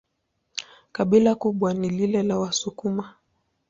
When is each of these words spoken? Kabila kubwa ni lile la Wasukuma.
Kabila 0.91 1.35
kubwa 1.35 1.73
ni 1.73 1.89
lile 1.89 2.23
la 2.23 2.39
Wasukuma. 2.39 3.15